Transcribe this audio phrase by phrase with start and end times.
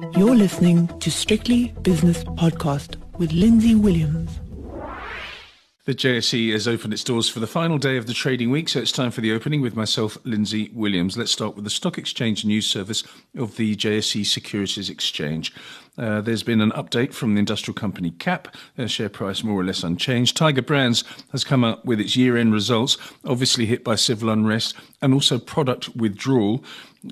[0.00, 4.38] You're listening to Strictly Business Podcast with Lindsay Williams.
[5.86, 8.78] The JSE has opened its doors for the final day of the trading week, so
[8.78, 11.16] it's time for the opening with myself, Lindsay Williams.
[11.16, 13.02] Let's start with the Stock Exchange News Service
[13.36, 15.52] of the JSE Securities Exchange.
[15.98, 19.64] Uh, there's been an update from the industrial company KAP, their share price more or
[19.64, 20.36] less unchanged.
[20.36, 24.74] Tiger Brands has come up with its year end results, obviously hit by civil unrest
[25.02, 26.64] and also product withdrawal.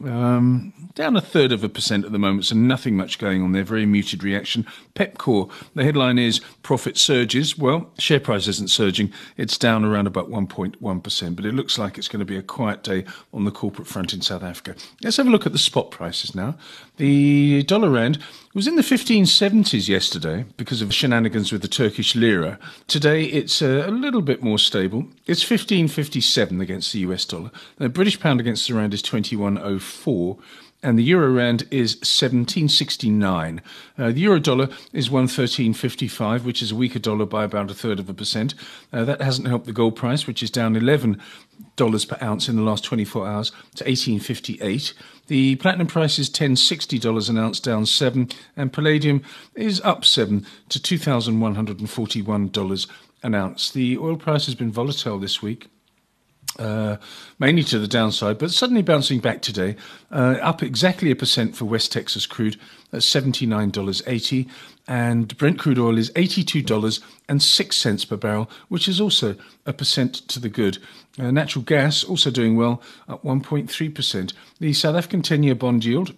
[0.05, 3.53] Um, down a third of a percent at the moment, so nothing much going on
[3.53, 3.63] there.
[3.63, 4.67] Very muted reaction.
[4.95, 7.57] Pepkor, the headline is profit surges.
[7.57, 9.13] Well, share price isn't surging.
[9.37, 12.83] It's down around about 1.1%, but it looks like it's going to be a quiet
[12.83, 14.75] day on the corporate front in South Africa.
[15.03, 16.57] Let's have a look at the spot prices now.
[16.97, 18.19] The dollar rand
[18.55, 22.59] was in the 1570s yesterday because of shenanigans with the Turkish lira.
[22.87, 25.07] Today it's a, a little bit more stable.
[25.27, 27.51] It's 1557 against the US dollar.
[27.79, 30.37] The British pound against the rand is 2104
[30.83, 33.63] and the euro rand is 1769.
[33.99, 37.99] Uh, the euro dollar is 113.55, which is a weaker dollar by about a third
[37.99, 38.55] of a percent.
[38.93, 41.21] Uh, that hasn't helped the gold price, which is down 11
[41.77, 44.93] dollars per ounce in the last 24 hours to 1858.
[45.27, 49.23] The platinum price is 1060 dollars an ounce, down seven, and palladium
[49.55, 52.87] is up seven to 2,141 dollars
[53.23, 53.71] an ounce.
[53.71, 55.69] The oil price has been volatile this week.
[56.59, 56.97] Uh,
[57.39, 59.77] mainly to the downside, but suddenly bouncing back today,
[60.11, 62.57] uh, up exactly a percent for West Texas crude
[62.95, 64.49] at $79.80,
[64.89, 70.49] and Brent crude oil is $82.06 per barrel, which is also a percent to the
[70.49, 70.79] good.
[71.19, 74.33] Uh, natural gas also doing well at 1.3%.
[74.59, 76.15] The South African 10 year bond yield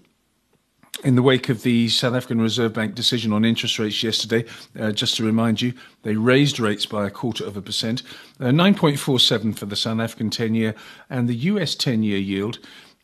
[1.05, 4.45] in the wake of the South African Reserve Bank decision on interest rates yesterday,
[4.79, 8.03] uh, just to remind you, they raised rates by a quarter of a percent,
[8.41, 10.75] uh, 9.47 for the South African 10 year,
[11.09, 12.59] and the US 10 year yield.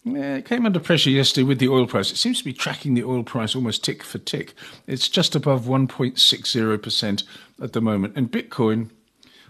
[0.07, 2.11] Uh, came under pressure yesterday with the oil price.
[2.11, 4.53] It seems to be tracking the oil price almost tick for tick.
[4.87, 7.25] It's just above 1.60%
[7.63, 8.15] at the moment.
[8.15, 8.91] And Bitcoin,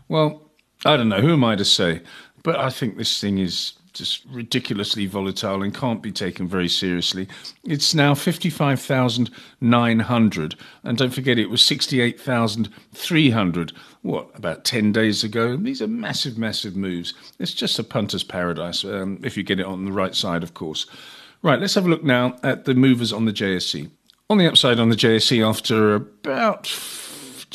[0.09, 0.43] well,
[0.85, 2.03] I don't know, who am I to say?
[2.45, 7.27] But I think this thing is just ridiculously volatile and can't be taken very seriously.
[7.65, 10.55] It's now 55,900.
[10.83, 13.73] And don't forget, it was 68,300,
[14.03, 15.57] what, about 10 days ago?
[15.57, 17.15] These are massive, massive moves.
[17.39, 20.55] It's just a punter's paradise, um, if you get it on the right side, of
[20.55, 20.87] course.
[21.43, 23.91] Right, let's have a look now at the movers on the JSE.
[24.29, 26.67] On the upside on the JSE, after about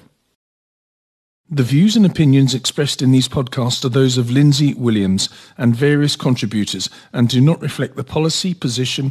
[1.52, 6.14] The views and opinions expressed in these podcasts are those of Lindsay Williams and various
[6.14, 9.10] contributors and do not reflect the policy, position,